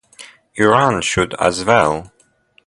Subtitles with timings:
[0.55, 2.11] Iran should as well.